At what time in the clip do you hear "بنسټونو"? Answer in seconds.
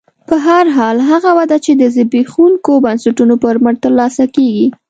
2.85-3.35